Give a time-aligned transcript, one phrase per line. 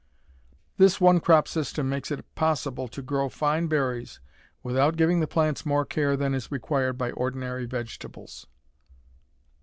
[0.77, 4.19] This one crop system makes it possible to grow fine berries
[4.63, 8.47] without giving the plants more care than is required by ordinary vegetables.